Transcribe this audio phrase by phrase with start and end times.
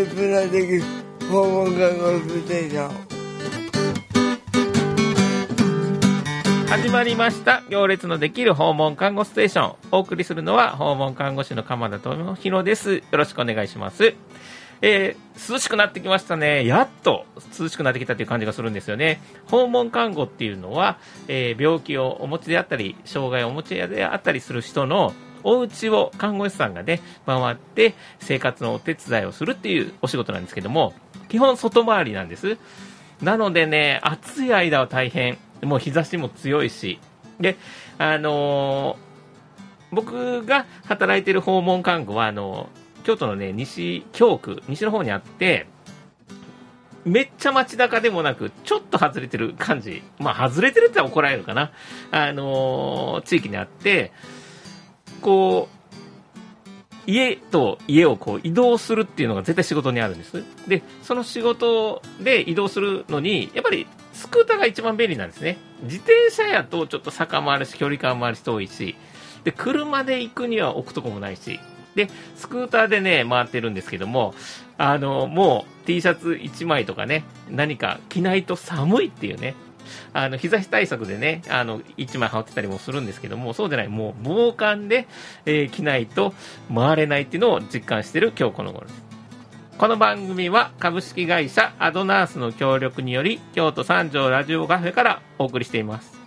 [0.00, 0.84] 列なでき
[1.26, 3.10] 訪問看護ステーション
[6.68, 7.62] 始まりました。
[7.68, 9.76] 行列のできる訪問看護ステーション。
[9.92, 12.94] お送りするのは訪問看護師の鎌田智弘です。
[12.94, 14.14] よろしくお願いします。
[14.80, 16.64] えー、涼しくなってきましたね。
[16.64, 17.26] やっと
[17.58, 19.20] 涼しくなってきたという感じがするんですよね。
[19.50, 20.98] 訪問看護っていうのは、
[21.28, 25.12] えー、病気をお持ちであったり、障害をお持ちであったりする人の
[25.44, 30.94] お家を看護師さんがね、回って生活のお手伝いをするっていうお仕事なんですけども、
[31.28, 32.58] 基本外回りなんです。
[33.22, 35.38] なのでね、暑い間は大変。
[35.62, 36.98] もう日差しも強いし。
[37.38, 37.56] で、
[37.98, 45.66] あのー、僕が働いてる訪問看護は、あのー京都のね、西京区、西の方にあって、
[47.04, 50.02] めっちゃ街中でもなく、ちょっと外れてる感じ。
[50.18, 51.72] まあ、外れてるって言ったら怒られるかな。
[52.10, 54.12] あのー、地域にあって、
[55.20, 55.80] こう、
[57.06, 60.44] 家と家をこう移動するっていうのが絶対仕事にあるんです。
[60.68, 65.58] で、その仕事で移動するのに、やっぱりスクーターが一番便利なんですね。
[65.82, 68.96] 自転車やとちょっと坂もあるし、距離感もあるし遠いし、
[69.44, 71.58] で、車で行くには置くとこもないし、
[71.94, 74.34] で、スクーターでね、回ってるんですけども、
[74.78, 79.54] あの、もう T シャツ1枚とかね、何か着ないと寒いっていうね、
[80.12, 85.06] あの、日差し対策でね、あの、1枚羽織ってたりもするんですけども、そうじゃない、もう防寒で、
[85.46, 86.34] えー、着ないと
[86.74, 89.10] 回れないっていうのを実感してる今日この頃です。
[89.78, 96.20] この番組は株式会社アドナースの協力により、京都三条ラジオカフェからお送りしています。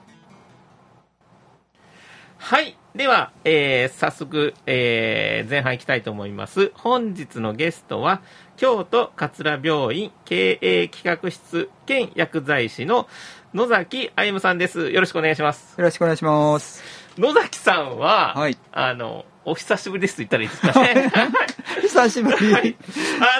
[2.39, 2.75] はい。
[2.95, 6.71] では、えー、早速、えー、前半いきたいと思います。
[6.75, 8.21] 本日のゲストは、
[8.55, 13.07] 京都桂病院経営企画室兼薬剤師の
[13.55, 14.91] 野崎歩さんです。
[14.91, 15.73] よろしくお願いします。
[15.75, 16.83] よろしくお願いします。
[17.17, 21.11] 野崎さんは、はい、あの、お久しぶりですと言ったらいいですかね。
[21.81, 22.53] 久しぶり。
[22.53, 22.75] はい、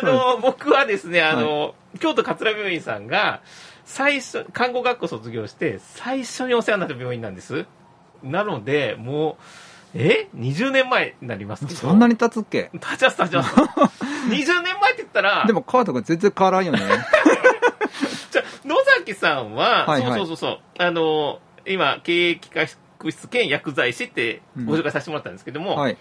[0.01, 3.41] あの、僕はですね、あの、はい、京都桂病院さんが、
[3.85, 7.67] 最初、看護学校卒業して、最初にお世話になった病院なんです。
[8.23, 9.37] なので、も
[9.93, 12.71] う、え ?20 年前になります そんなに経つっけ？
[12.73, 13.55] 経ちます、経ちます。
[14.29, 15.45] 20年前って言ったら。
[15.45, 16.79] でも、川とか全然変わらんよね。
[18.31, 22.53] じゃ野崎さんは、はいはい、そうそうそう、あの、今、経営企
[23.01, 25.97] 画室兼薬剤師ってご紹介させてもらったんですけども、うんはい、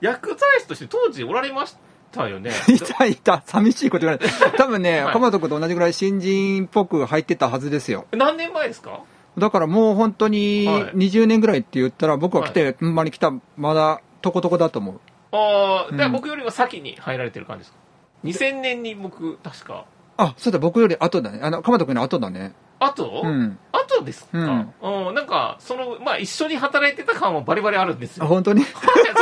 [0.00, 1.76] 薬剤師として当時おられまし
[2.12, 2.52] たよね？
[2.68, 3.42] いたいた。
[3.46, 4.32] 寂しいこと言われて。
[4.56, 8.06] 多分ね、はい、鎌田君と同じぐらい新人っぽく入ってたはずですよ。
[8.12, 9.00] 何年前ですか？
[9.38, 15.00] だからもう本当に20年ぐらいって言ったら、僕は来て、ほんまに来た、まだとことこだと思う。
[15.32, 17.78] ああ、うん、僕よりは先に入られてる感じですか
[18.24, 19.84] ?2000 年に僕、確か。
[20.16, 21.40] あ、そうだ、僕より後だね。
[21.42, 22.54] あの、鎌田君の後だね。
[22.78, 23.58] 後、うん、
[23.98, 28.24] 後ですか、うん、うん、なんか、その、まあ、一緒に働いてた感はバリバリあるんですよ。
[28.24, 28.62] あ、本当に？
[28.64, 28.70] そ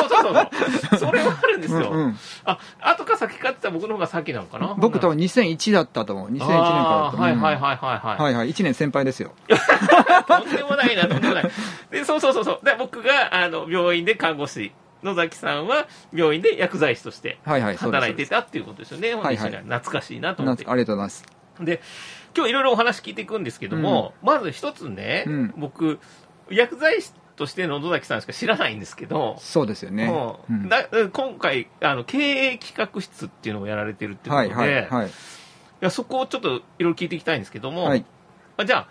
[0.06, 0.98] うそうそう。
[0.98, 1.90] それはあるんですよ。
[1.90, 4.74] うんうん、あ、後か先かって言ったら僕の方が先なのかな？
[4.78, 6.28] 僕多分2001だったと思う。
[6.30, 7.20] 2001年からだと思う。
[7.20, 8.22] はいはいはいはいはい。
[8.22, 8.50] はいはい。
[8.50, 9.32] 1年先輩ですよ。
[10.26, 11.50] とんでもないな、とんでもない。
[11.90, 12.64] で、そうそうそうそう。
[12.64, 14.72] で、僕が、あの、病院で看護師。
[15.02, 19.14] 野崎さんは病院で薬剤師として働いてたっていうことですよね。
[19.14, 20.64] はいはい、懐かしいなと思って。
[20.66, 21.24] ありがとうございます。
[21.60, 21.82] で、
[22.36, 26.00] 今日いろいろお話聞いていくんですけども、うん、まず一つね、うん、僕、
[26.50, 30.12] 薬剤師としての野崎さんしか知らないんですけど、そうですよね。
[30.48, 35.10] うん、だ今回あの、経営企画室っていうのをやられてるっていうことで、はいはいはい、い
[35.80, 38.04] やそこをちょっといろいろ聞いていきたいんですけども、はい、
[38.64, 38.88] じゃあ、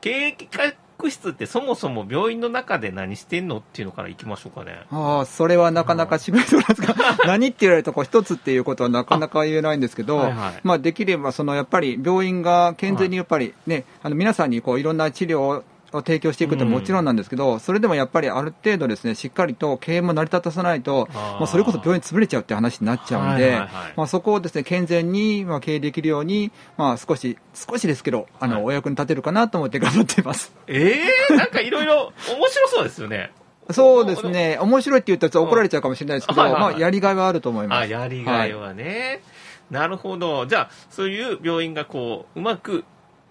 [0.00, 4.82] 経営企画室ってそもそも病院の中で何してんのっていうのからいきましょうかね。
[4.90, 6.94] ああ、それはなかなか渋いそうなんですか。
[7.26, 23.58] 何って言われるとこう一つっていうことはなかなか言えないんですけど、はいはい、まあできればそのやっぱり病院が健全にやっぱりね、はい、あの皆さんにこういろんな治療をを提供していくってもちろんなんですけど、うん、それでもやっぱりある程度ですね、しっかりと経営も成り立たさないと、まあ、それこそ病院潰れちゃうって話になっちゃうんで、
[23.96, 30.54] まあ、そこをですね、健全にまあ経営できるように、まあ、少し、少しですけど、あの、はい、お役に立てるかなと思って頑張っています。
[30.66, 33.32] ええー、なんかいろいろ面白そうですよね。
[33.72, 37.78] そうですね、面白いって言ったら怒られちゃうかもしれないですけど、まあ、やりがいはあると思います。
[37.82, 39.22] あ、やりがいはね。
[39.70, 40.46] はい、なるほど。
[40.46, 42.84] じゃあ、そういう病院がこう、うまく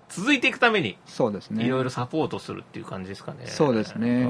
[0.10, 1.66] 続いていくために、そうですね。
[1.66, 3.46] いろいろサポートするっていう感じですかね。
[3.46, 4.28] そうですね。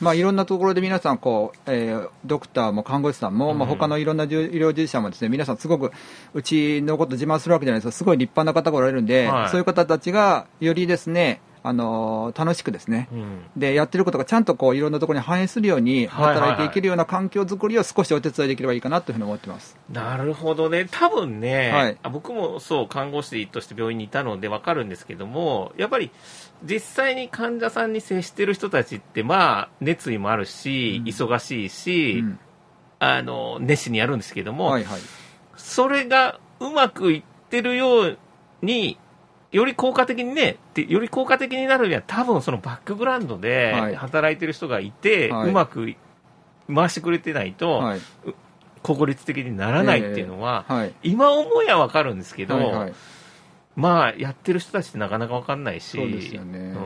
[0.00, 5.90] まあ、いろんなところで皆さん、こう、えー、ドクターも看護師さんも、うん、まあ、他のいろんな医療従事者もですね、皆さんすごく、
[6.32, 26.12] うちのこと自慢するわけじゃないですか、すごい立派な方がおられるんで、はい、そういう方たちが、よりですね、あの楽しくですね、うん、でやってることがちゃんとこういろんなところに反映するように働いていけるような環境づくりを少しお手伝いできればいいかなというふうに思ってます、なるほどね、多分ね、はい、僕もそう看護師として病院にいたので分かるんですけども、やっぱり
[26.62, 32.38] 実際に患者さんに接してる人たちって、まあ、熱意もあるし、うん、忙しいし、うん、
[33.00, 35.00] あの熱心にやるんですけども、はいはい、
[35.56, 38.18] それがうまくいってるよう
[38.62, 38.98] に、
[39.52, 45.94] より効果的にね、より効果的になるには、多分そのバックグラウンドで働いてる人がいて、はい、うまく
[46.72, 48.00] 回してくれてないと、はい、
[48.82, 52.94] 効率的にならないっていうのは、えーはい、今思いはわかるんですけど、はいはい、
[53.76, 55.96] まあ、やってる人たちってなかなかわかんないし。
[55.96, 56.58] そうですよね。
[56.58, 56.76] うん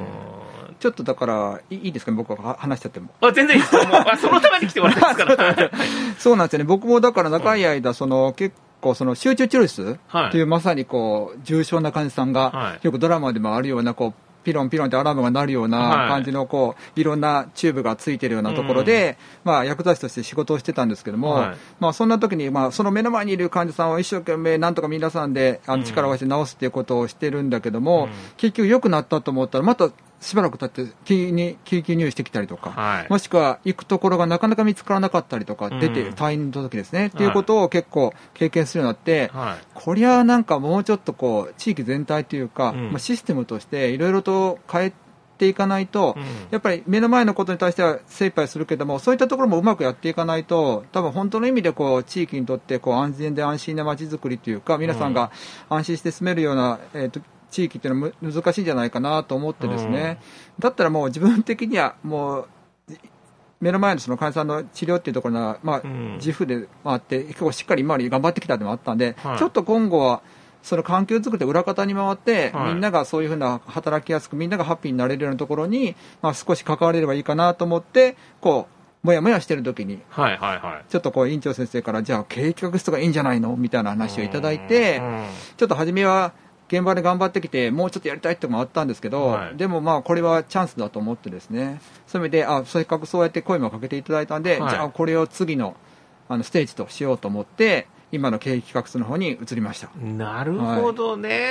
[0.80, 3.10] ちょっとだからいいですか、僕は話しちゃっても。
[3.20, 5.70] あ全然いいですそのために来てもらってますから。
[6.18, 6.64] そうなんですよね。
[6.64, 9.98] 僕もだから長い間、その結構その集中治療室
[10.30, 10.42] とい。
[10.42, 21.44] うまさにこう重症な患者さんが、よくドラマでもあるようなこうピロンピロンってアラームが鳴るような感じのこう、い、ろんなチューブがついてるようなところで、まあ、薬剤師として仕事をしてたんですけども、
[21.78, 44.92] まあ、そんな時にまあその目の前にいる患者さんを一生懸命なんとか皆さんであの力を合わせて治すっていうことをしてるんだけども、結局良くなったと思ったらまたしばらく経って救に救急入院してきたりとか、はい、もしくは行くところがなかなか見つからなかったりとか、出て、退院の時ですね、っていうことを結構経験するようになって、はい、こりゃなんかもうちょっとこう、地域全体というか、うん、まあ、システムとしていろいろと変え
[45.38, 55.30] ていかないと、うん、やっぱり目の前のことに対しては精一杯するけども、そういったところもうまくやっていかないと、多分本当の意味でこう地域にとってこう安全で安心な街づくりというか、皆さんが
[55.70, 57.20] 安心して住めるような、えーと
[57.50, 60.20] 地域っていうのは難しいんじゃないかなと思ってですね、
[60.58, 62.48] うん、だったらもう自分的にはもう
[63.60, 65.82] 目の前のその患者さんの治療っていうところが、まあ、
[66.16, 70.22] 自負で回って、結構しっかり今まで頑張ってきたでもあったんで、はい、ちょっと今後は、
[70.62, 78.66] その環境づくりで裏方に回って、はい、みんながそういうふうな働きやすく、みんながハッピーになれるようなところに、まあ、少し関われればいいかなと思って、こ
[79.02, 83.56] う、もやもやしてる時に、はいはいはい、ちょっとこう院長先生から、じゃあ経営企画室がいいんじゃないの？
[83.56, 85.02] みたいな話をいただいて、
[85.58, 86.32] ちょっと初めは、
[86.70, 95.76] 現場で頑張ってきて、もうちょっとやりたいってのもあったんですけど、はい、でもまあ、これはチャンスだと思ってですね、そういう意味で、あ、せっかくそうやって声もかけていただいたんで、はい、じゃあこれを次の
[96.28, 99.90] あのステージとしようと思って、今の経営企画室の方に移りました。
[99.96, 101.28] なるほどね。
[101.38, 101.44] は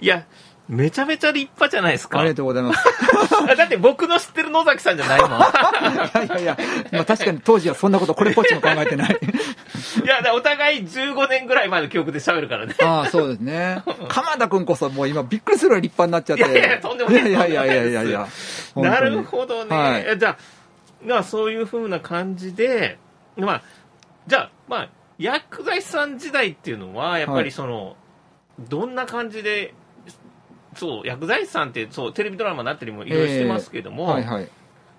[0.00, 0.26] い、いや、
[0.70, 2.20] めちゃめちゃ立派じゃないですか。
[2.20, 2.86] ありがとうございます。
[3.56, 5.30] だって僕の知ってる野崎さんじゃないもん。
[5.30, 6.56] いやいやいや、
[6.92, 9.18] まあ、確かに当時はそんなことこれっぽっちも考えてない。
[10.04, 12.76] いや、お互い15年ぐらい前の記憶で喋るからね。
[12.80, 13.82] ああ、そうですね。
[14.08, 16.58] 鎌田君こそもう今びっくりするぐらい立派になっちゃって。
[16.58, 17.28] いやいや、とんでもない。
[17.28, 18.28] いやいやいやいやいや
[18.76, 19.76] なるほどね。
[19.76, 20.36] はい、じゃあ、
[21.04, 22.96] まあそういうふうな感じで、
[23.36, 23.62] まあ、
[24.28, 24.88] じゃあ、まあ、
[25.18, 27.94] 薬剤師さん時代っていうのは、やっぱりその、はい、
[28.68, 29.74] どんな感じで
[30.76, 34.48] そう薬剤師さんってそうテレビドラマになったりもいろいろしてますけども、えーはいはい、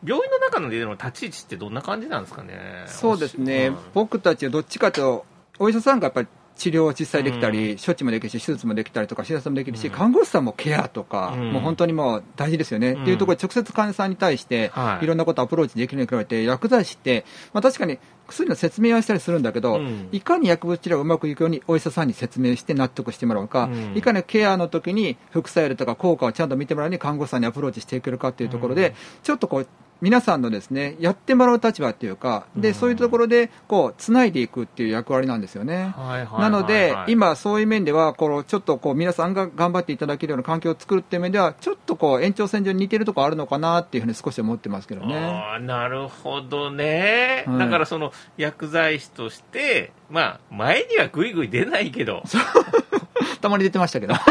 [0.04, 2.84] 病院の中のでの立ち位置ってどんな感じなんですかね？
[2.88, 5.26] そうですね、うん、僕たちはどっちかと
[5.60, 6.28] お医者さんがやっぱり
[6.62, 14.72] 治療を実際できたり、うん、処置もできるし、手術もできたりとか、診察もできるし、うん、看護師さんもケアとか、うん、もう本当にもう大事ですよね、っていうところで直接患者さんに対して、
[15.02, 15.08] い。
[15.08, 17.98] ろんなことをアプローチできるに比べて、薬剤師って、まあ、確かに
[18.28, 19.82] 薬の説明はしたりするんだけど、
[20.12, 28.94] いかに薬物治療がうまくいくようにお医者さんに説明して納得してもらうか、いかにケアの時に副作用とか効果をちゃんと見てもらうに看護師さんにアプローチしていけるかっていうところで、
[29.24, 29.68] ちょっとこう、
[30.02, 35.94] 皆さんのですねやってもらう立場っていうか、でそういうところでこうつないでいくっていう役割なんですよね。
[36.40, 45.16] なので、今、そういう面ではこのちょっとこう皆さんが頑張っていただけるような環境を作るっていう面では、ちょっとこう延長線上に似てるところあるのかなっていうふうに少し思ってますけどね。
[45.16, 52.24] あなるほどね、はい、だからその薬剤師として、まあ、前にはぐいぐい出ないけど。
[53.40, 54.16] たまに出てましたけど。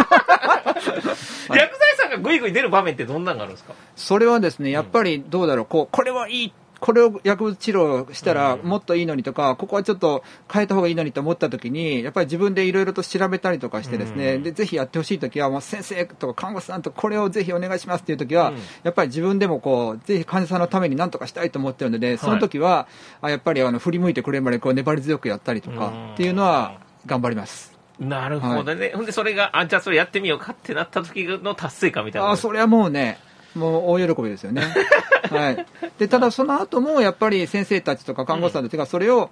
[1.55, 1.80] 薬剤
[2.11, 3.75] 師さんがぐいぐい出る場面ってどんなのがあるんですか？
[3.97, 22.89] それはですね、やっぱりどうだろう、こう、これはいいこれを薬物治療したらもっといいのにとか、ここはちょっと変えた方がいいのにと思ったときに、やっぱり自分でいろいろと調べたりとかしてですね、でぜひやってほしいときは、もう先生とか看護師さんとこれをぜひお願いしますっていうときは、やっぱり自分でもこう、ぜひ患者さんのためになんとかしたいと思ってるので、その時は、
[23.21, 27.70] あやっぱりあの振り向いてくれるまでこう粘り強くやったりとかっていうのは頑張ります。
[28.01, 33.19] なるほどね、はい、ほんでそれが、あじゃあそれやってみようかってなった時の達成感みたいなあそれはもうね、
[33.55, 34.63] もう大喜びですよね。
[35.31, 35.67] はい、
[35.99, 39.31] でただ、その後もやっぱり先生たちとか看護師さんたちがそれを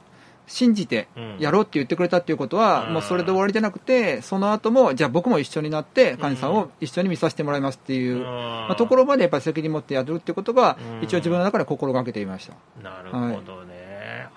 [0.49, 1.09] 信じて
[1.39, 12.55] やろうって言ってくれたっていうことは、もうそれで終わりじゃなくて、その後も、じゃあ僕も一緒になって、患者さんを一緒に見させてもらいますっていう、まあ、ところまでやっぱり責任持ってやるっていうことが、一応自分の中で心がけていました。
[12.83, 13.78] なるほどね。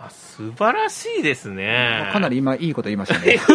[0.05, 2.10] あ素晴らしいですね。
[2.12, 3.39] かなり今、いいこと言いましたね。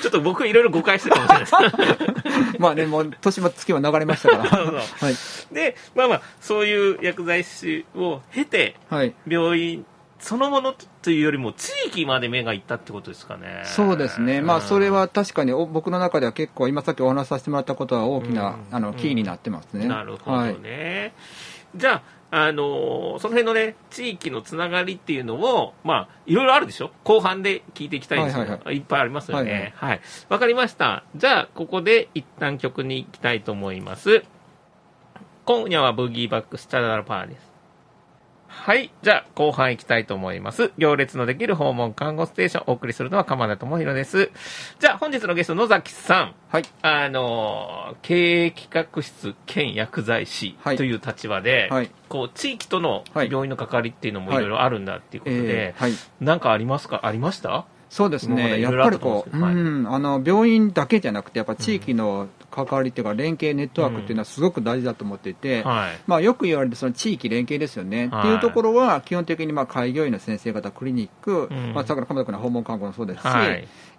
[0.00, 2.56] ちょっと僕、いろいろ誤解してるかもしれないです。
[2.60, 4.42] まあね、もう年も月も流れましたから。
[4.72, 9.84] はい、で、まあまあ、そういう薬剤師を経て、はい、病院
[10.20, 13.62] そのものというよりも、地域まで目がいったってことですかね。
[13.64, 19.86] そうですね、まあ、それは確かに僕の中では結構、今さっきお話しさせてもらったことは大きな、うん、あのキーになってますね。
[19.86, 21.12] なるほどね。
[21.72, 26.90] はい、じゃああのー、その辺のね、地域のつながりっていうのを、まあ、いろいろあるでしょ？
[27.02, 29.72] 後半で聞いていきたいんですけど、はいはいはい、いっぱいありますよね。
[29.76, 31.04] はい、はい、わ、はい、かりました。
[31.16, 34.22] じゃあ、ここで一旦曲に行きたいと思います。
[35.46, 37.47] 今夜はブギーバックスチャダルパーです。
[38.50, 38.90] はい。
[39.02, 40.72] じゃあ、後半行きたいと思います。
[40.78, 44.30] 行列のできる訪問看護ステーション、お送りするのは鎌田智弘です。
[44.80, 46.34] じゃあ、本日のゲスト、野崎さん。
[46.48, 46.64] はい。
[46.82, 54.34] あの、経営企画室兼薬剤師という立場で、はい、こう、地域との病院の関わりっていうのもい。
[54.34, 57.00] ろいろあるんだっていうことで、はい、なんかありますか？
[57.02, 57.66] ありました？
[57.90, 65.70] そうですね、やっぱりこう、はい、うん、あの病院だけじゃなくて、やっぱ地域の関わりっていうか、連携ネットワークっていうのはすごく大事だと思っていて、うん。
[65.70, 73.24] はい、まあ、よく言われるその地域連携ですよね、はい、っていうところは、基本的にまあ開業医の先生方、クリニック、うん、まあ、さっきの鎌田君の訪問看護もそうですし、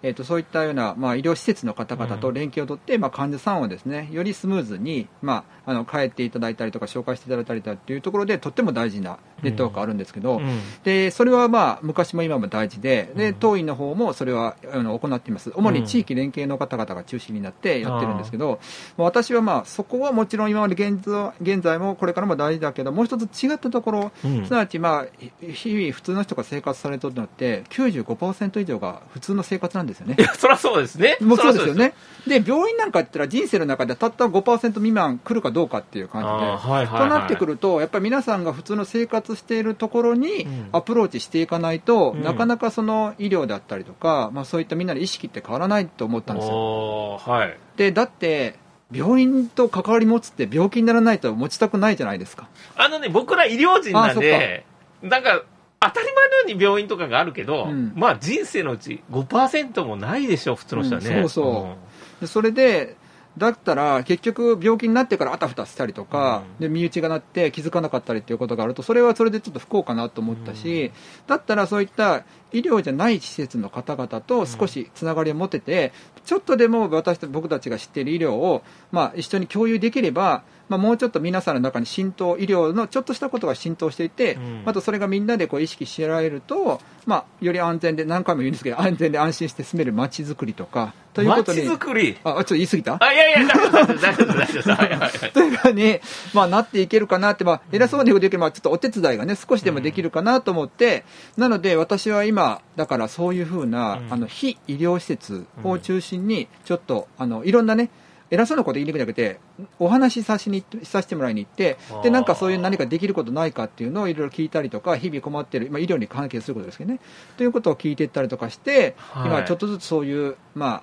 [0.02, 15.52] えー、とそういったような、まあ、医療施設の方々と連携を取って、うん、まあ、患者さんをですねよりスムーズに、まあ、あの帰っていただいたりとか紹介していただいたりというところでとっても大事なネットワークがあるんですけど、うん、でそれは、まあ、昔も今も大事でで当院の方もそれはあの行っています。
[15.54, 18.60] 主に地域連携の方々が中心になってやってるんですけど、
[18.98, 21.00] うん、私は、まあ、そこはもちろん今まで現
[21.40, 25.06] 現在もこれからも大事だけどもう一つ違ったところ、すなわち、まあ、
[25.40, 30.16] 日々普通の人が生活されてるのって95%以上が普通の生活なんですよね。
[30.38, 31.18] そりゃそうですね。
[31.20, 31.94] もうそうですよね。
[32.26, 47.18] で、病院なんかって言ったら人生の中でたった5%未満来るかどうかっていう感じで、はいはいはい、となってくると、やっぱり皆さんが普通の生活しているところにアプローチしていかないと、うん、なかなかその医療だったりとか、まあ、そういったみんなの意識って変わらないと思ったんですよ。
[47.18, 48.58] はい、でだって
[48.92, 54.64] 病院と関わり持つって病気にならないと持ちたくないじゃないですかあのね僕ら医療人なんで
[55.02, 55.44] なんか
[55.82, 61.08] 当たり前のように病院とかがあるけど、うん、まあ人生のうち5%もないでしょ、普通の人はね。
[61.08, 61.76] うん、そうそ
[62.20, 62.96] う、うん、それで、
[63.38, 70.92] だったら結局病気になってからあたふたしたりとか、で身内がなって気づかなかったりっていうことがあるとそれはそれでちょっと不幸かなと思ったし、
[71.26, 75.92] だったらそういった医療じゃない施設の方々と少しつながりを持てて、
[76.24, 91.62] ちょっとでも私僕たちが知っている医療を、まあ、一緒に共有できればまあ、もうちょっと皆さんの中に浸透、医療のちょっとしたことが浸透していて、うん、またそれがみんなでこう意識しられると、まあ、より安全で、何回も言うんですけど、安全で安心して住める街づくりとか、ということに。
[91.62, 92.98] あ、ちょっと言い過ぎた？
[93.00, 96.00] あ、いやいや、大丈夫大丈夫大丈夫というふうに、
[96.32, 101.04] まあ、なっていけるかなって、まあ、偉そうに言うときは、ちょっとお手伝いがね、少しでもできるかなと思って、
[101.36, 107.90] うん、なので、私は今、だからそういうふうな、うん、あの、非医療施設を中心に、ちょっと、あの、いろんなね、
[108.30, 109.38] 偉そうなこと言いにくいんじゃなくて、
[109.78, 117.00] お話しさしにさせてもらいに行って、で、なんかそういう何かできることないかっていうのをいろいろ聞いたりとか、日々困ってる、まあ、医療に関係することですけどね、
[117.36, 120.82] ということを聞いていったりとかして、はい、今ちょっとずつそういう、まあ、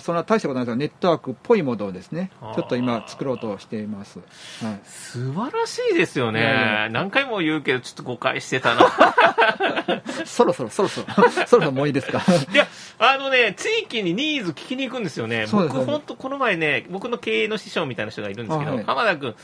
[0.00, 4.18] そんな大したことないですが、ネットワークっぽいものをですね、ちょっと今、作ろうとしています、
[4.62, 8.86] はい、素晴らしいですよね、何回も言うけど、ちょっと誤解してたな。
[10.24, 12.20] そろそろ、そろそろ、 そろそろもういいですか？
[12.52, 12.66] いや、
[12.98, 19.34] あのね、地域にニーズ聞きに行くんですよね、僕、本当、この前ね、僕の経営の師匠みたいな人がいるんですけど、はい、浜田君、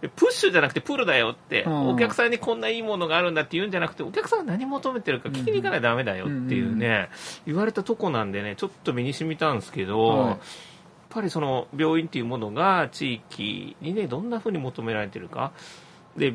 [0.00, 7.08] プッシュじゃなくてプールだよって、うん、お客さんにこんないいものがあるんだって言うんじゃなくて、お客さんが何求めてるか聞きに行かないとだめだよっていうね、
[7.46, 10.38] 言われたとこなんでね、ちょっと身に染みたんですけど、はい、やっ
[11.10, 15.52] ぱりその病院っていうものが地域にね、どんなふうに求められてるか。
[16.16, 16.34] で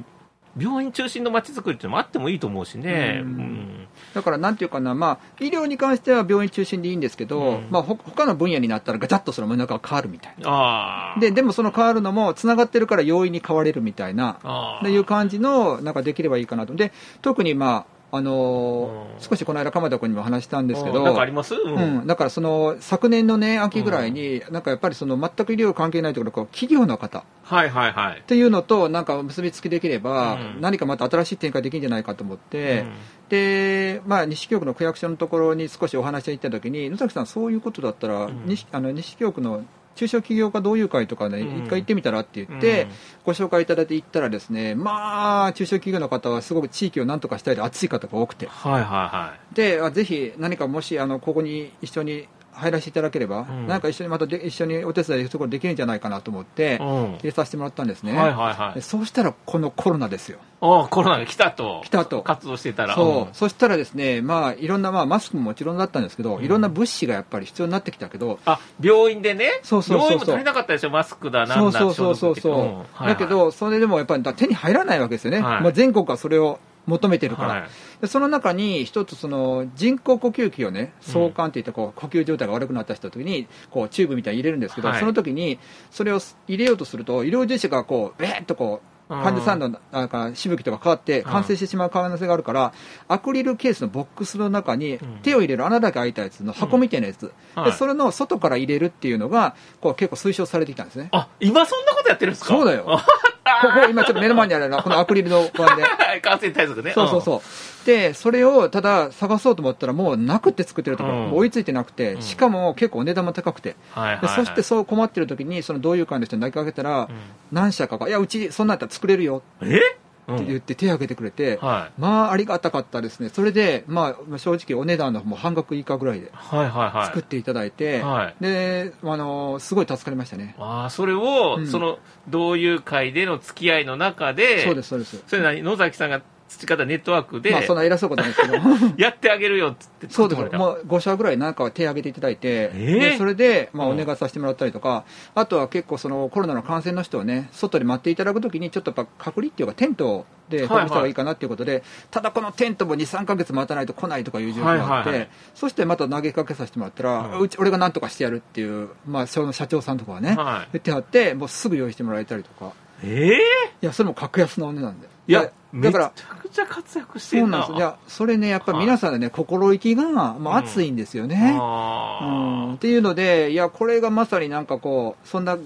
[0.57, 11.15] 病院中心の街づくりっていうのもあってもいいと思うしね、うん、だからなんていうかな、まあ、医療に関しては病院中心でいいんですけど、うん、まあ、ほ他の分野になったらガチャッとその胸が変わるみたいな。
[11.19, 14.79] ででもその変わるのもつながってるから容易に変われるみたいな。
[14.81, 16.75] っていう感じのなんかできればいいかなと。
[16.75, 16.91] で
[17.21, 32.93] 特にまああのー、少しこの間、鎌田君にも話したんですけど、なんかあります、うん、うん、だからその昨年の、ね、秋ぐらいに、なんかやっぱりその全く医療関係ないところ、こう企業の方、はいはいはい、っていうのとなんか結びつきできれば、うん、何かまた新しい展開できるんじゃないかと思って、うん、
[33.29, 39.63] でまあ、西京区の区役所のところに少しお話し行ったときに、野崎さん、そういうことだったら、西あの西京区の
[39.95, 42.87] 中小企業家同友会とかね、一回行ってみたらって言って、
[43.23, 48.47] ご紹介いただいて行ったらですね、まあ、中小企業の方はすごく地域をなんとかしたいで熱い方が多くて。
[48.47, 49.55] はいはいはい。
[49.55, 60.39] で、ぜひ何かもし、あの、ここに一緒に入らせていただければ、うん、なんか一緒にまたで一緒にお手伝いところできるんじゃないかなと思って、入れさせてもらったんですね、はいはいはい、そうしたらこのコロナですよ。
[60.65, 61.81] おコロナが来たと。
[61.83, 62.21] 来たと。
[62.21, 62.95] 活動してたら。
[62.95, 63.07] そう。
[63.27, 68.39] うん、そしたらですね、まあ、いろんな、まあ、マスクももちろんだったんですけど、うん、いろんな物資がやっぱり必要になってきたけど。
[68.45, 69.59] あ、病院でね？
[69.61, 73.05] そうそうそう病院も足りなかったでしょ、マスクだ、なんだ、そうそうそうそう。
[73.05, 75.41] だけど、それでもやっぱり手に入らないわけですよね。
[75.41, 77.67] はい、まあ、全国はそれを求めてるから、は
[78.03, 85.59] い、その中に一つその人工呼吸器をね相関っていってこう呼吸状態が悪くなった人の時にこうチューブみたいに入れるんですけど、はい、その時に
[85.91, 92.73] それを入れようとすると医療従事者がこうえーっとこう患者さんのなんかしぶきとか変わって感染してしまう可能性があるから、
[93.07, 97.31] アクリルケースのボックスの中に手を入れる穴だけ開いたやつの箱みたいなやつ、
[97.65, 101.09] でそれの外から入れるっていうのがこう結構推奨されてきたんですね。
[101.11, 102.53] あ今そんなことやってるんですか？
[102.53, 102.83] そうだよ。
[102.85, 105.83] ここ今ちょっと目の前にあるのはこのアクリルの不安で。
[106.21, 106.91] 感染対策ね。
[106.93, 107.41] そうそうそ
[107.83, 113.75] う、でそれをただ探そうと思ったらもうなくて作ってるところ、追いついてなくて、しかも結構お値段も高くて、
[114.21, 117.09] でそしてそう困ってる時にその同友会の人に投げかけたら、
[117.51, 119.79] 何社かが「いやうちそんなんやったら作れるよ」え？
[120.23, 123.27] って言って手を挙げてくれて、うんはい、まあありがたかったですね。
[123.27, 130.55] それで、まあ、正直お値段のもう半額以下ぐらいで作っていただいて、はい、であのすごい助かりましたね。
[130.59, 135.21] あそれを、うん、その同友会での付き合いの中でそうですそうです。
[135.27, 135.61] それ何？
[135.61, 136.21] 野崎さんが
[136.57, 138.57] 培ったネットワークで、まあ、そんな偉そうことないですけど。
[138.97, 140.41] やってあげるよっつってそうです。
[140.55, 145.03] もう5社ぐらいなんかは手を挙げていただいて、えー、でそれで、まあ、お願いさせてもらったりとか、
[145.35, 162.73] うん、あとは結構そのコロナの感染の人をね外で待っていただくときにちょっとやっぱ隔離っていうかテントで保護した方がいいかなっていうことで、はいはい、ただこのテントも23か月待たないと来ないとかいう状況があって、はいはいはい、そしてまた投げかけさせてもらったら、うん、うち俺がなんとかしてやるっていう、まあ、その社長さんとかはね、はい、言ってはってもうすぐ用意してもらえたりとか。
[163.05, 163.37] ええー、い
[163.81, 167.65] やそれも格安のお値段でいやだからめちゃくちゃ活躍してるな。
[167.65, 167.77] そうなんです。
[167.77, 175.57] いやそれねやっぱり皆さんでね、はい、心意気が、まあ、熱いんですよね、うん、うん、っていうのでいやこれがまさになんかこうそんな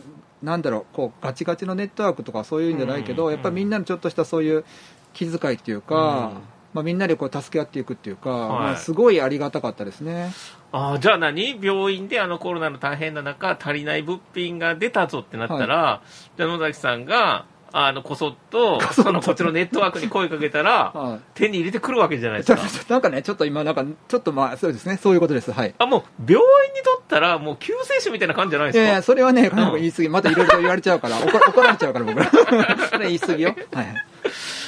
[0.42, 4.66] なんだろうこうガチガチのネットワークとかそういうんじゃないけど、うん、やっぱりみんなのちょっとしたそういう
[5.14, 6.42] 気遣いっていうか、うん。
[6.74, 10.32] まあ、みんなでこう助け合っていくっていうか、はい、まあ、すごいありがたかったですね。
[10.72, 11.60] あじゃあ何？
[11.60, 22.62] 病院であのコロナの大変な中足りない物品が出たぞってなったら、はい、じゃあ野崎さんがあのこそっとそのこっちのネットワークに声かけたら、はい、手に入れてくるわけじゃないですか。
[22.90, 25.52] なんかねちょっと今なんかちょっとまあそうですねそういうことです。
[25.52, 25.74] はい。
[25.78, 28.92] あもう病院にとったらもう救世主みたいな感じじゃないですか。
[28.92, 32.32] いやそれはね言い過ぎ、またいろいろ言われちゃうから怒られちゃうから僕ら。
[32.90, 33.56] それ言い過ぎよ。
[33.74, 34.17] はい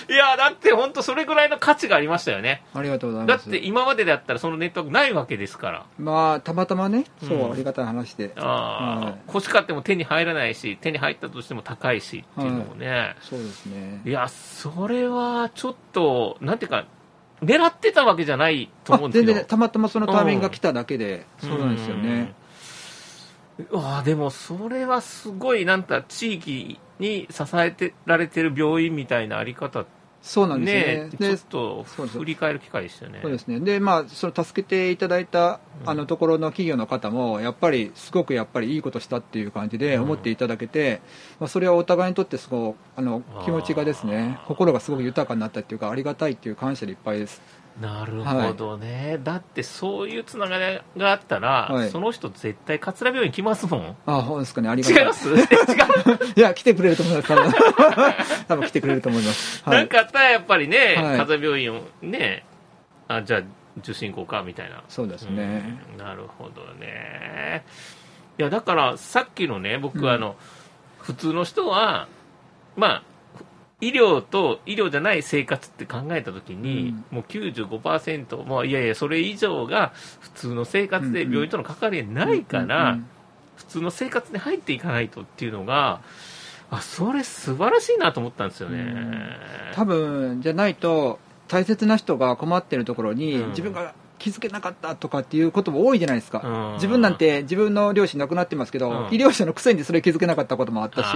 [0.10, 2.64] いやだって本当それぐらいの価値がありましたよね。
[2.74, 3.46] ありがとうございます。
[3.46, 5.86] だって今までだったらそのネットワークないわけですから。
[5.98, 7.06] まあたまたまね。
[7.28, 8.34] そう、ありがたい話で。
[8.38, 14.02] ああ、はい、欲しかっても手に入らないし手に入ったとしても高いしっていうのもね、はい、そうですね。
[14.06, 16.86] いやそれはちょっとなんていうか
[17.44, 22.34] 狙ってたわけじゃないと思うんですけど全然たまたまそのタイミングが来ただけで、うん、そうなんですよね、
[23.74, 31.28] あでもそれはすごいなんか地域に支えてられてる病院みたいなあり方ってそうなんですね。
[31.30, 33.20] ねちょっと振り返る機会でしたよね。
[33.22, 33.60] そうですね。
[33.60, 41.00] で、まあ、その助けていただいた、あのところの企業の方も、やっぱり、すごくやっぱりいいことしたっていう感じで思っていただけて、うん、
[41.42, 47.42] まあ、それはお互いにとってすごく、あの、気持ちがですね、心がすごく豊かになったっていうか、ありがたいっていう感謝でいっぱいです。
[47.80, 53.98] なるほどね、はい、だってそういうつながりがあったら、はい、その人絶対桂病院来ますもん。
[54.06, 54.70] あそうですかね。
[54.70, 55.30] ありがとう違います？
[55.32, 55.40] 違う？
[56.36, 57.28] いや来てくれると思います。
[57.28, 57.54] 多分。
[58.48, 62.46] 多分来てくれると思います、はい、なんかあったらやっぱりね、はい、病院をね
[63.08, 63.42] あじゃあ
[63.78, 64.84] 受診行こうかみたいな。
[64.90, 67.64] そうですね、うん、なるほどね。
[68.38, 70.36] いやだからさっきのね僕、うん、あの
[71.00, 72.08] 普通の人は
[72.76, 73.04] まあ
[73.82, 83.00] 医療と医療じゃない生活って考えたときに、うん、もう95%、もういやいや、それ以上が普通の生活で病院との関わりがないから、
[83.56, 86.02] 普通の生活に入っていかないとっていうのが、
[86.72, 89.36] あそれ素晴らしいなと思ったんですよね、うん、
[89.74, 101.08] 多分じゃないと大切な人が困ってるところに、自分が気づけなかったとかっていうことも多いじゃないですか、うん、自分なんて自分の両親亡くなってますけど、うん、医療者のくせにそれ気づけなかったこともあったし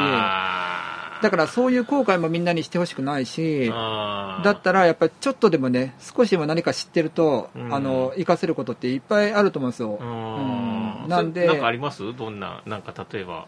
[1.23, 12.15] だからそういう後悔もみんなにしてほしくないしだったらやっぱりちょっとでもね少しでも何か知ってると、うん、あの活かせることっていっぱいあると思うんですよ、うん、なんでなんかあります？
[12.15, 13.47] どんななんか例えば。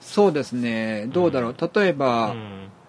[0.00, 1.06] そうですね。
[1.08, 2.34] どうだろう、例えば、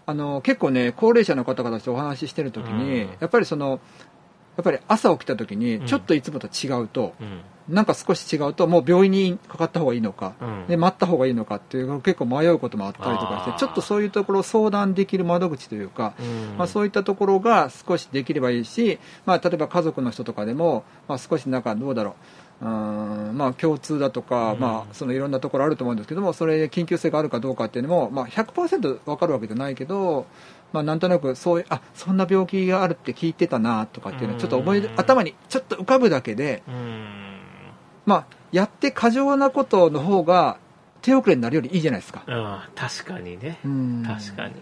[0.06, 3.82] あの結構ね高齢者の方々とお話ししてるときに、やっぱりその
[4.56, 22.14] やっぱり朝起きた時にちょっといつもと違うと、うん、なんか少し違うともう病院にかかった方がいいのか、うん、で待った方がいいのかっていう結構迷うこともあったりとかしてちょっとそういうところを相談できる窓口というか、うん、まあ、そういったところが少しできればいいし、まあ、例えば家族の人とかでも、まあ、少しなんかどうだろう
[22.62, 30.26] うんまあ、共通だとか、まあ、そのいろんなところあると思うんですけどもそれで緊急性があるかどうかっていうのも、まあ、100%分かるわけじゃないけど
[30.72, 36.62] まあ、なんとなくそういうあそんな病気があるって聞いてたなとかっていうのはちょっと思い頭にちょっと浮かぶだけで、
[38.10, 40.58] まあ、やって過剰なことの方が
[41.04, 43.60] 手遅れになるよりいいじゃないですか、うん、確かにね。
[44.04, 44.56] 確かに。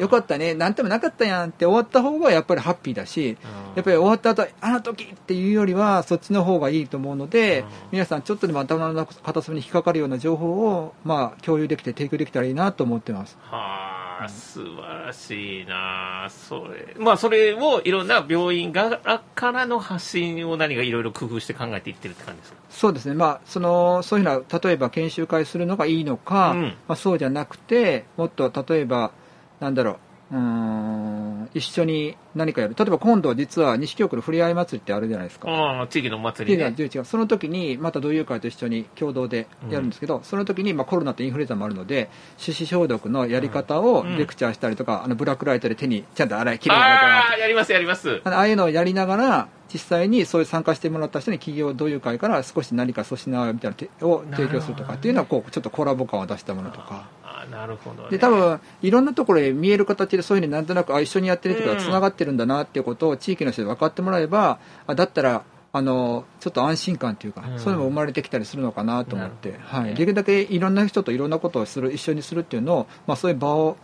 [0.00, 3.36] よかったね、なんてもなかったやんって終わった方がやっぱりハッピーだし、
[3.76, 13.36] やっぱり終わった後あの時っていうよりは、そっちの方がいいと思うので、皆さん、ちょっとでも頭の片隅に引っかかるような情報を、まあ、共有できて、提供できたらいいなと思ってます。
[13.42, 13.87] はあ
[14.24, 16.28] あ、素晴らしいな。
[16.30, 18.98] それ、まあ、それをいろんな病院側
[19.34, 22.58] からの発信を何かいろいろ工夫して考えていってるって感じですか？
[22.70, 29.12] そうですね、まあ、そのそういうふうな、例えば研修会するのがいいのか、うん、まあ、そうじゃなくて、もっと例えば、
[29.60, 29.98] なんだろ
[30.32, 32.74] う、うん一緒に何かやる。
[32.78, 35.48] 例えば今度実は西京区のふれあい祭りってあるじゃないですか。
[35.50, 48.20] あ地域の祭り、ね、11その時にまた同友会と一緒に共同でやるんですけど、うん、その時にまあコロナとインフルエンザもあるので手指消毒のやり方をレクチャーしたりとか、うん、あのブラックライトで手にちゃんと洗いきれいに洗いああやりますやります。
[48.24, 57.08] ああいうのをやりながら実際にそういう参加してもらった人に企業同友会から少し何か粗品みたいなのを提供するとかっていうのはこうちょっとコラボ感を出したものとか。
[57.52, 73.76] なるほど、ね、で多分いろんなところで見える形でそういうふうになんとなくあ一緒にやってる人がつながってるんだなっていうことを地域の人で分かってもらえばあだったらあのちょっと安心感というか、うん、そういうのも生まれてきたりするのかなと思って、はい、できるだけいろんな人といろんなことをする一緒にするっていうのを、まあ、そういう場を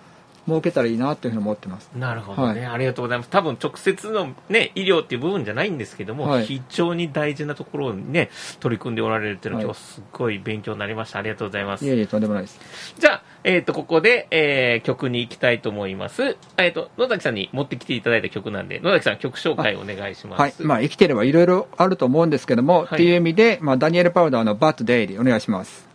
[0.47, 1.91] 設けたらいいなというふうに思ってます。
[1.97, 3.31] なるほどね、はい、ありがとうございます。
[3.31, 8.31] 多分直接の、ね、医療っていう部分じゃないんですけども、はい、非常に大事なところにね
[8.61, 11.19] 取り組んでおられるっていうのは、今日すごい勉強になりました。
[11.19, 11.87] ありがとうございます。
[11.87, 12.95] いえいえとんでもないです。
[12.99, 16.37] じゃあ、えっ、ー、とここで、えー、曲に行きたいと思います。
[16.57, 20.41] えっ、ー、と野崎さんに持ってきていただいた曲なんで野崎さん曲紹介お願いします。
[20.41, 20.55] はい。
[20.61, 25.94] まあ生きてればいろいろあると思うんですけども、はい、っていう意味で、まあ、ダニエル・パウダーの「バッド・デイリー」お願いします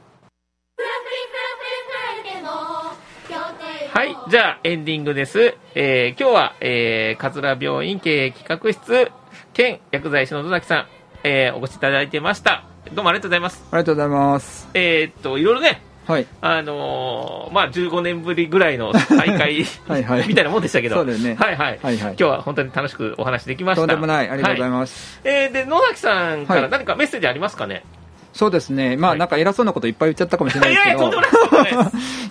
[3.91, 5.55] はい、じゃあエンディングです。
[5.73, 9.11] えー、今日は、えー、桂病院経営企画室
[9.53, 10.87] 兼薬剤師の野崎さん、
[11.23, 12.65] えー、お越しいただいてました。
[12.93, 13.63] どうもありがとうございます。
[13.71, 14.69] ありがとうございます。
[14.75, 21.35] えー、っと、いろいろね、はい、あのー、まあ、15年ぶりぐらいの大会 はい、はい、みたいなもんでしたけど、そうですね。
[21.39, 21.79] はいはい。
[21.81, 23.81] はいはい、今日は本当に楽しくお話できました。
[23.81, 25.19] とんでもない、ありがとうございます。
[25.23, 27.83] はい、えー、で、野崎さんから何かメッセージありますかね、
[28.39, 31.13] そうですね、まあ、なんか偉そうなこといっぱい言っちゃったかもしれないですけど、い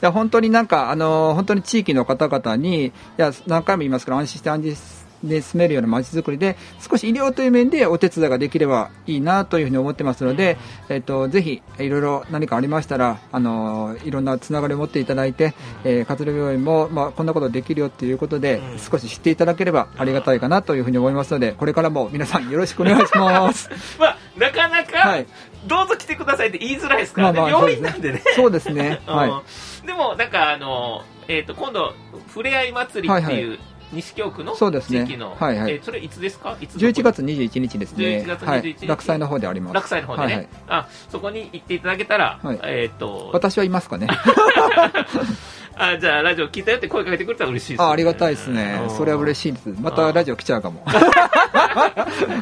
[0.00, 4.74] や 本当になんか、あの本当に地域の方々に、いや何回も言いますけど、安心して安心
[5.22, 10.56] で住めるような街づくりで、少し医療という面でお手伝いができればいいなというふうに思ってますので、
[10.88, 23.68] えっと、ぜひいろいろ何かありましたら、あのいろんなつながりを持っていただいて、えー、桂病院も、まあ、こんなことできるよということで、少し知っていただければありがたいかなというふうに思いますので、これからも皆さんよろしくお願いします。
[24.00, 25.26] まあ、なかなか、はい
[25.68, 28.22] どうぞ来てくださいって言いづらいですからね、まあまあ、病院なんでね。
[28.35, 29.00] そうですね。
[29.07, 29.42] は
[29.85, 29.87] い。
[29.87, 31.94] でも、なんか、あの、えっ、ー、と、今度、
[32.28, 33.59] ふれあい祭りっていう、はいはい。
[33.92, 36.57] 西京区の地域の、はいはい、えー、それいつですか？
[36.61, 38.04] いつ11月21日ですね。
[38.04, 39.74] 11月21日、はい、落栽の方であります。
[39.74, 44.09] 落栽の方でね、はいはい、あそこに行っていただけたら、はい、えっ、ー、と私はいますかね
[45.78, 48.80] あじゃあラジオ聞いたよって声かけてくれたら嬉しいです、ね、あありがたいですね。
[48.96, 49.74] それは嬉しいです。
[49.80, 50.82] またラジオ来ちゃうかも。
[50.86, 51.00] はい。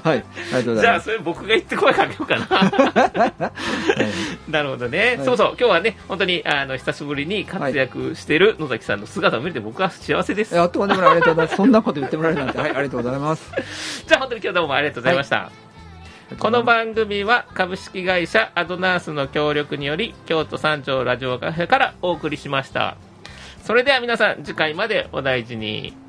[0.05, 0.23] あり
[0.53, 0.81] がとうございます。
[0.81, 3.53] じゃあそれ僕が言って声かけようかな。
[4.49, 5.49] なるほどね、はい、そうそう。
[5.59, 10.59] 今日はね本当にあの久しぶりに活躍してる野崎さんの姿を見れて僕は幸せです。
[10.59, 11.57] あとんでもありがとうございます。
[11.57, 14.05] そんなこと言ってもらえるなんてはいありがとうございます。
[14.07, 15.51] じゃあ本当に今日どうもありがとうございました、は
[16.33, 16.37] い。
[16.37, 22.97] この番組は株式会社アドナースの協力により京都三条ラジオカフェからお送りしました。
[23.67, 26.06] それでは皆さん次回までお大事に。